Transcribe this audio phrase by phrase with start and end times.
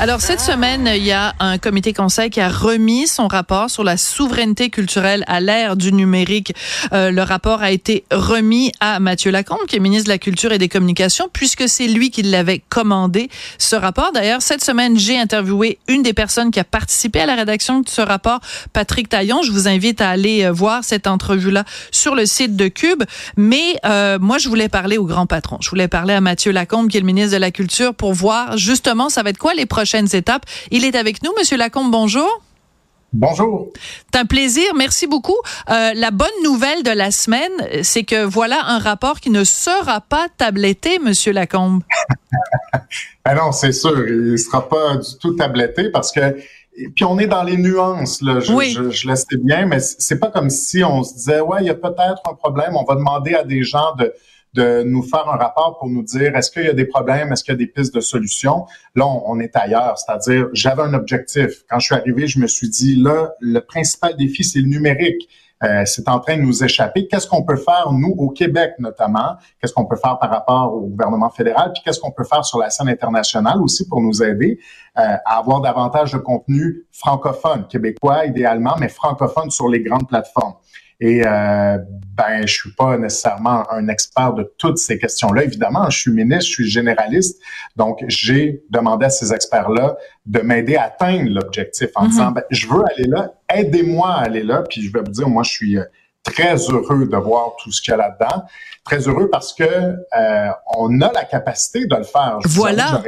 [0.00, 3.84] Alors, cette semaine, il y a un comité conseil qui a remis son rapport sur
[3.84, 6.52] la souveraineté culturelle à l'ère du numérique.
[6.92, 10.52] Euh, le rapport a été remis à Mathieu Lacombe, qui est ministre de la Culture
[10.52, 14.10] et des Communications, puisque c'est lui qui l'avait commandé, ce rapport.
[14.12, 17.88] D'ailleurs, cette semaine, j'ai interviewé une des personnes qui a participé à la rédaction de
[17.88, 18.40] ce rapport,
[18.72, 19.42] Patrick Taillon.
[19.42, 23.04] Je vous invite à aller euh, voir cette entrevue-là sur le site de Cube.
[23.36, 25.58] Mais euh, moi, je voulais parler au grand patron.
[25.60, 28.56] Je voulais parler à Mathieu Lacombe, qui est le ministre de la Culture, pour voir
[28.56, 30.46] justement, ça va être quoi les prochains prochaines étapes.
[30.70, 31.30] Il est avec nous.
[31.38, 32.42] Monsieur Lacombe, bonjour.
[33.12, 33.70] Bonjour.
[34.10, 34.64] C'est un plaisir.
[34.74, 35.36] Merci beaucoup.
[35.68, 37.52] Euh, la bonne nouvelle de la semaine,
[37.82, 41.82] c'est que voilà un rapport qui ne sera pas tabletté, Monsieur Lacombe.
[43.26, 44.08] ah non, c'est sûr.
[44.08, 46.34] Il ne sera pas du tout tabletté parce que
[46.96, 48.40] puis on est dans les nuances, là.
[48.40, 48.70] Je, oui.
[48.74, 51.70] je, je laisse bien, mais c'est pas comme si on se disait, ouais, il y
[51.70, 52.74] a peut-être un problème.
[52.74, 54.12] On va demander à des gens de,
[54.54, 57.42] de nous faire un rapport pour nous dire est-ce qu'il y a des problèmes, est-ce
[57.42, 58.66] qu'il y a des pistes de solutions?
[58.94, 61.64] Là, on, est ailleurs, c'est-à-dire j'avais un objectif.
[61.68, 65.28] Quand je suis arrivé, je me suis dit là, le principal défi, c'est le numérique.
[65.62, 67.06] Euh, c'est en train de nous échapper.
[67.06, 69.36] Qu'est-ce qu'on peut faire, nous, au Québec notamment?
[69.60, 71.72] Qu'est-ce qu'on peut faire par rapport au gouvernement fédéral?
[71.72, 74.58] Puis qu'est-ce qu'on peut faire sur la scène internationale aussi pour nous aider
[74.98, 80.54] euh, à avoir davantage de contenu francophone, québécois idéalement, mais francophone sur les grandes plateformes.
[81.00, 81.78] Et euh,
[82.16, 85.44] ben, je suis pas nécessairement un expert de toutes ces questions-là.
[85.44, 87.42] Évidemment, je suis ministre, je suis généraliste,
[87.76, 92.68] donc j'ai demandé à ces experts-là de m'aider à atteindre l'objectif en disant, ben, je
[92.68, 94.62] veux aller là, aidez-moi à aller là.
[94.68, 95.84] Puis je vais vous dire, moi, je suis euh,
[96.22, 98.44] très heureux de voir tout ce qu'il y a là-dedans.
[98.84, 102.38] Très heureux parce que euh, on a la capacité de le faire.
[102.42, 103.02] Je voilà.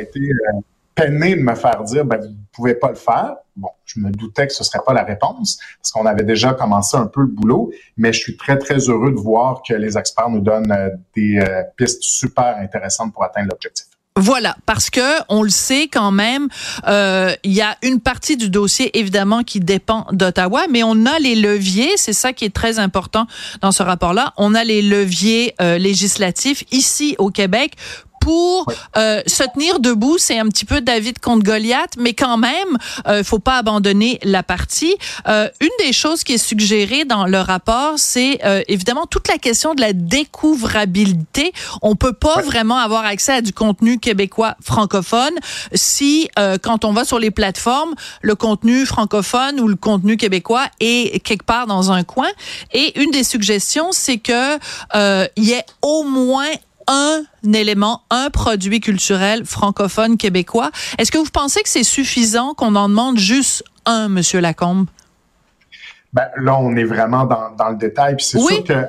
[0.96, 3.36] Peiné de me faire dire, ben, vous pouvez pas le faire.
[3.54, 6.96] Bon, je me doutais que ce serait pas la réponse parce qu'on avait déjà commencé
[6.96, 10.30] un peu le boulot, mais je suis très, très heureux de voir que les experts
[10.30, 13.86] nous donnent euh, des euh, pistes super intéressantes pour atteindre l'objectif.
[14.18, 16.48] Voilà, parce que on le sait quand même,
[16.88, 21.18] euh, il y a une partie du dossier évidemment qui dépend d'Ottawa, mais on a
[21.18, 23.26] les leviers, c'est ça qui est très important
[23.60, 24.32] dans ce rapport-là.
[24.38, 27.74] On a les leviers euh, législatifs ici au Québec
[28.26, 28.66] pour
[28.96, 30.18] euh, se tenir debout.
[30.18, 32.76] C'est un petit peu David contre Goliath, mais quand même,
[33.06, 34.96] euh, faut pas abandonner la partie.
[35.28, 39.38] Euh, une des choses qui est suggérée dans le rapport, c'est euh, évidemment toute la
[39.38, 41.52] question de la découvrabilité.
[41.82, 45.34] On peut pas vraiment avoir accès à du contenu québécois francophone
[45.72, 50.66] si, euh, quand on va sur les plateformes, le contenu francophone ou le contenu québécois
[50.80, 52.28] est quelque part dans un coin.
[52.72, 54.58] Et une des suggestions, c'est que
[54.96, 56.50] euh, il y ait au moins
[56.88, 60.70] un élément, un produit culturel francophone québécois.
[60.98, 64.86] Est-ce que vous pensez que c'est suffisant qu'on en demande juste un, Monsieur Lacombe?
[66.12, 68.16] Ben, là, on est vraiment dans, dans le détail.
[68.16, 68.54] Puis c'est Oui.
[68.56, 68.86] sûr que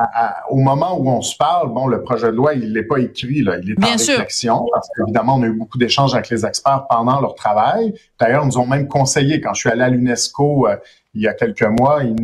[0.00, 2.82] à- à- au moment où on se parle, bon, le projet de loi, il n'est
[2.82, 4.12] pas écrit, là, il est Bien en sûr.
[4.12, 7.94] réflexion, parce qu'évidemment, on a eu beaucoup d'échanges avec les experts pendant leur travail.
[8.20, 10.76] D'ailleurs, ils nous ont même conseillé, quand je suis allé à l'UNESCO euh,
[11.18, 12.14] il y a quelques mois, ils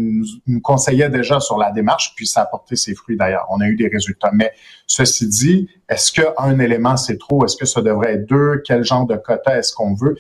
[0.47, 3.47] nous, conseillaient déjà sur la démarche, puis ça a porté ses fruits d'ailleurs.
[3.51, 4.31] On a eu des résultats.
[4.33, 4.53] Mais
[4.87, 7.45] ceci dit, est-ce qu'un élément, c'est trop?
[7.45, 8.63] Est-ce que ça devrait être deux?
[8.65, 10.17] Quel genre de quota est-ce qu'on veut?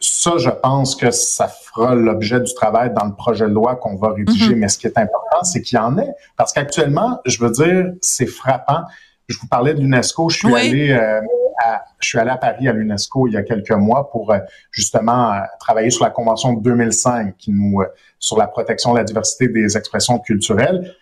[0.00, 3.94] Ça, je pense que ça fera l'objet du travail dans le projet de loi qu'on
[3.94, 4.54] va rédiger.
[4.54, 4.60] Mhm.
[4.60, 6.12] Mais ce qui est important, c'est qu'il y en ait.
[6.36, 8.82] Parce qu'actuellement, je veux dire, c'est frappant.
[9.28, 10.28] Je vous parlais de l'UNESCO.
[10.28, 10.60] Je suis Oui.
[10.60, 11.20] allé euh,
[11.68, 14.38] à, je suis allé à Paris à l'UNESCO il y a quelques mois pour euh,
[14.70, 17.86] justement euh, travailler sur la convention de 2005 qui nous euh,
[18.18, 20.94] sur la protection de la diversité des expressions culturelles.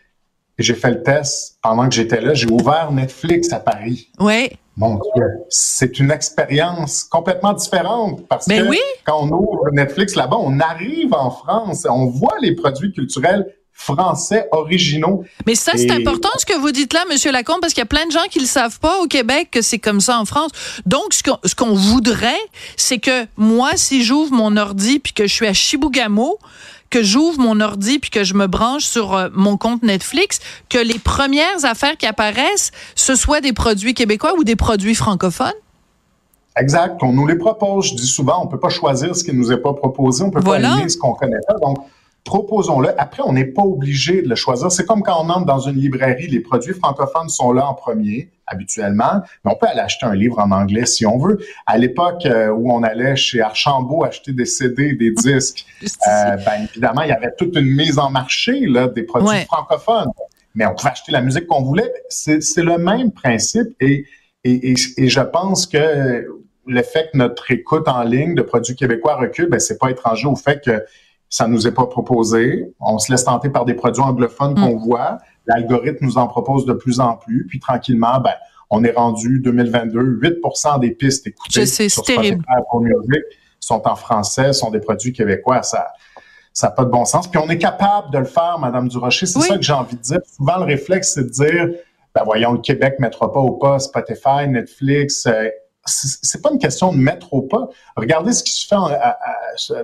[0.59, 2.32] Et j'ai fait le test pendant que j'étais là.
[2.34, 4.10] J'ai ouvert Netflix à Paris.
[4.19, 4.50] Oui.
[4.77, 8.81] Mon Dieu, c'est une expérience complètement différente parce Ben que oui.
[9.04, 14.48] quand on ouvre Netflix là-bas, on arrive en France, on voit les produits culturels français
[14.53, 15.22] originaux.
[15.47, 17.84] Mais ça, c'est Et- important ce que vous dites là, Monsieur Lacombe, parce qu'il y
[17.84, 20.25] a plein de gens qui le savent pas au Québec que c'est comme ça en
[20.25, 20.50] France.
[20.87, 22.41] Donc, ce qu'on ce qu'on voudrait,
[22.76, 26.38] c'est que moi, si j'ouvre mon ordi puis que je suis à Chibougamau,
[26.88, 30.78] que j'ouvre mon ordi puis que je me branche sur euh, mon compte Netflix, que
[30.78, 35.53] les premières affaires qui apparaissent, ce soit des produits québécois ou des produits francophones.
[36.59, 37.03] Exact.
[37.03, 37.89] On nous les propose.
[37.91, 40.24] Je dis souvent, on peut pas choisir ce qui nous est pas proposé.
[40.24, 40.68] On peut Voilà.
[40.68, 41.54] pas aligner ce qu'on connaît pas.
[41.60, 41.78] Donc,
[42.27, 42.91] proposons-le.
[43.01, 44.71] Après, on n'est pas obligé de le choisir.
[44.71, 46.27] C'est comme quand on entre dans une librairie.
[46.27, 49.23] Les produits francophones sont là en premier, habituellement.
[49.45, 51.39] Mais on peut aller acheter un livre en anglais si on veut.
[51.67, 56.67] À l'époque euh, où on allait chez Archambault acheter des CD, des disques, euh, ben,
[56.71, 59.45] évidemment, il y avait toute une mise en marché là, des produits Ouais.
[59.47, 60.11] francophones.
[60.55, 61.93] Mais on pouvait acheter la musique qu'on voulait.
[62.09, 63.69] C'est le même principe.
[63.81, 64.05] Et,
[64.45, 66.27] et, et, et je pense que
[66.69, 70.27] le fait que notre écoute en ligne de produits québécois recule, ben, c'est pas étranger
[70.27, 70.83] au fait que
[71.28, 72.73] ça nous est pas proposé.
[72.81, 74.63] On se laisse tenter par des produits anglophones Mm.
[74.63, 75.19] qu'on voit.
[75.49, 78.33] l'algorithme nous en propose de plus en plus, puis tranquillement, ben,
[78.69, 82.03] on est rendu 2022, 8% des pistes écoutées Je sais, sur.
[82.03, 82.41] Spotify,
[82.81, 83.23] Music
[83.61, 85.63] sont en français, sont des produits québécois.
[85.63, 85.87] Ça,
[86.53, 87.28] ça n'a pas de bon sens.
[87.31, 89.27] Puis on est capable de le faire, Madame Durocher.
[89.27, 89.47] C'est Oui.
[89.47, 90.19] ça que j'ai envie de dire.
[90.37, 91.69] Souvent, le réflexe, c'est de dire,
[92.13, 95.27] ben voyons, le Québec ne mettra pas au pas Spotify, Netflix.
[95.28, 95.49] euh,
[95.84, 97.69] c'est c'est pas une question de mettre au pas.
[97.97, 99.17] Regardez ce qui se fait en- à- à-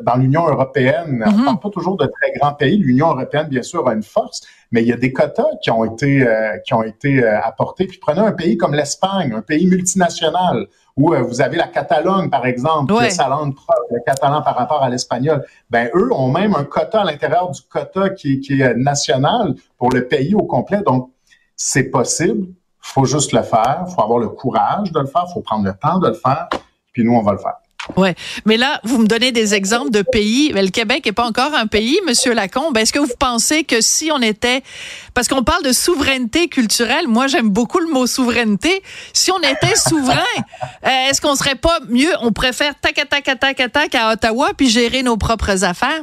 [0.03, 1.23] dans l'Union européenne.
[1.27, 1.45] On Mhm.
[1.45, 2.79] parle pas toujours de très grands pays.
[2.79, 4.41] L'Union européenne, bien sûr, a une force,
[4.71, 7.87] mais il y a des quotas qui ont été euh, qui ont été euh, apportés.
[7.87, 10.67] Puis prenez un pays comme l'Espagne, un pays multinational
[10.97, 13.01] où euh, vous avez la Catalogne, par exemple, Ouais.
[13.01, 15.43] qui a sa langue propre, le catalan par rapport à l'espagnol.
[15.71, 19.91] Ben eux ont même un quota à l'intérieur du quota qui, qui est national pour
[19.91, 20.83] le pays au complet.
[20.85, 21.11] Donc
[21.57, 22.49] c'est possible.
[22.85, 23.85] Faut juste le faire.
[23.95, 25.27] Faut avoir le courage de le faire.
[25.33, 26.49] Faut prendre le temps de le faire.
[26.93, 27.57] Puis nous, on va le faire.
[27.97, 28.15] Ouais,
[28.45, 30.53] mais là, vous me donnez des exemples de pays.
[30.55, 32.77] Mais le Québec est pas encore un pays, Monsieur Lacombe.
[32.77, 34.63] Est-ce que vous pensez que si on était,
[35.15, 38.83] parce qu'on parle de souveraineté culturelle, moi j'aime beaucoup le mot souveraineté.
[39.13, 40.23] Si on était souverain,
[40.87, 44.53] euh, est-ce qu'on serait pas mieux On préfère tac tac tac tac tac à Ottawa
[44.57, 46.03] puis gérer nos propres affaires?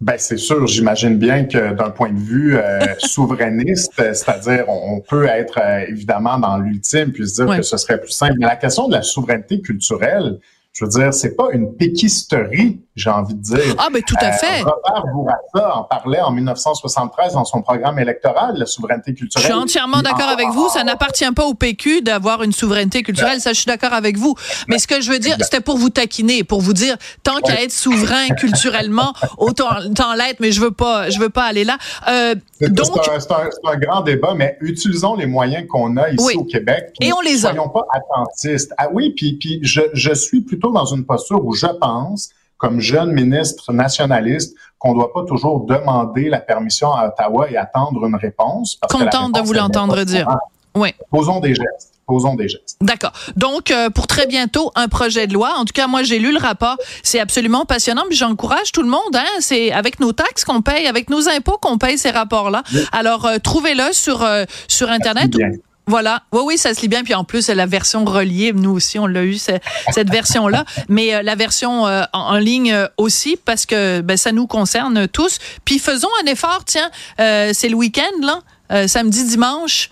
[0.00, 4.94] Ben c'est sûr, j'imagine bien que d'un point de vue euh, souverainiste, euh, c'est-à-dire on,
[4.96, 7.58] on peut être euh, évidemment dans l'ultime puis se dire Ouais.
[7.58, 8.34] que ce serait plus simple.
[8.38, 10.38] Mais la question de la souveraineté culturelle,
[10.72, 13.74] je veux dire, c'est pas une péquisterie, j'ai envie de dire.
[13.78, 14.62] Ah ben tout à Euh, fait.
[14.62, 19.44] Robert Bourassa en parlait en 1973 dans son programme électoral, la souveraineté Je culturelle.
[19.44, 20.68] suis entièrement d'accord avec vous.
[20.68, 23.40] Ça n'appartient pas au PQ d'avoir une souveraineté culturelle.
[23.40, 24.34] Ça, je suis d'accord avec vous.
[24.68, 27.62] Mais ce que je veux dire, c'était pour vous taquiner, pour vous dire, tant qu'à
[27.62, 29.68] être souverain culturellement, autant,
[30.16, 31.76] l'être, mais je veux pas, je veux pas aller là.
[32.08, 36.34] Euh, C'est donc, c'est un, grand débat, mais utilisons les moyens qu'on a ici Oui.
[36.36, 36.92] au Québec.
[37.00, 37.50] Et on les a.
[37.50, 38.72] Soyons pas attentistes.
[38.78, 42.30] Ah oui, puis, puis je, je suis plutôt dans une posture où je pense,
[42.60, 48.04] comme jeune ministre nationaliste, qu'on doit pas toujours demander la permission à Ottawa et attendre
[48.06, 48.78] une réponse.
[48.88, 50.28] Contente de vous l'entendre dire.
[50.76, 50.90] Oui.
[51.10, 51.94] Posons des gestes.
[52.06, 52.76] Posons des gestes.
[52.80, 53.12] D'accord.
[53.36, 55.54] Donc, euh, pour très bientôt, un projet de loi.
[55.56, 56.76] En tout cas, moi, j'ai lu le rapport.
[57.02, 58.02] C'est absolument passionnant.
[58.08, 59.14] Puis j'encourage tout le monde.
[59.14, 62.62] Hein, c'est avec nos taxes qu'on paye, avec nos impôts qu'on paye ces rapports-là.
[62.74, 62.80] Oui.
[62.92, 65.30] Alors, euh, trouvez-le sur euh, sur internet.
[65.30, 65.50] Bien.
[65.90, 66.22] Voilà.
[66.30, 67.02] Oui, oui, ça se lit bien.
[67.02, 70.64] Puis en plus, la version reliée, nous aussi, on l'a eu, cette version-là.
[70.88, 74.46] Mais euh, la version euh, en, en ligne euh, aussi, parce que ben, ça nous
[74.46, 75.38] concerne tous.
[75.64, 78.86] Puis faisons un effort, tiens, c'est le week-end, là.
[78.86, 79.90] samedi, dimanche,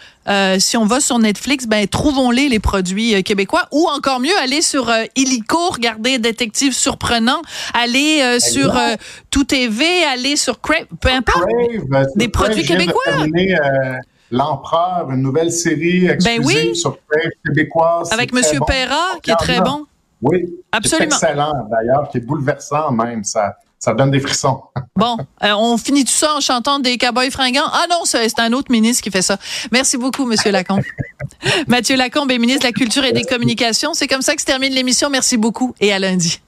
[0.59, 4.93] si on va sur Netflix, ben trouvons-les les produits québécois ou encore mieux aller sur
[5.17, 7.43] Illico, regarder Détective surprenant,
[7.75, 8.79] aller sur
[9.31, 11.47] Tout TV, aller sur Crave, peu importe.
[11.91, 13.03] Crave, Des produits québécois.
[14.31, 16.77] L'Empereur, une nouvelle série exclusive Ben oui.
[16.77, 16.99] sur
[17.45, 18.13] québécoise.
[18.13, 18.67] Avec Monsieur bon.
[18.67, 19.87] Perra, qui est très bon.
[20.21, 21.17] Oui, Absolument.
[21.17, 23.25] C'est excellent d'ailleurs, qui est bouleversant même.
[23.25, 24.63] Ça, ça donne des frissons.
[24.97, 27.71] Bon, euh, on finit tout ça en chantant des cowboys fringants.
[27.73, 29.39] Ah non, c'est c'est un autre ministre qui fait ça.
[29.71, 30.83] Merci beaucoup, Monsieur Lacombe.
[31.69, 33.95] Mathieu Lacombe est ministre de la Culture et des Communications.
[33.95, 35.09] C'est comme ça que se termine l'émission.
[35.09, 36.41] Merci beaucoup et à lundi.